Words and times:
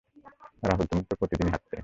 রাহুল 0.63 0.85
তুমি 0.89 1.03
প্রতিদিনই 1.11 1.51
হারতে। 1.53 1.75